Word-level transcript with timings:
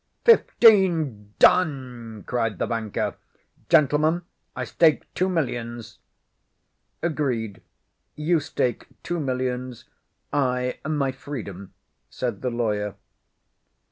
"Fifteen! 0.25 1.33
Done!" 1.37 2.23
cried 2.25 2.57
the 2.57 2.65
banker. 2.65 3.17
"Gentlemen, 3.69 4.23
I 4.55 4.63
stake 4.63 5.03
two 5.13 5.29
millions." 5.29 5.99
"Agreed. 7.03 7.61
You 8.15 8.39
stake 8.39 8.87
two 9.03 9.19
millions, 9.19 9.85
I 10.33 10.79
my 10.87 11.11
freedom," 11.11 11.75
said 12.09 12.41
the 12.41 12.49
lawyer. 12.49 12.95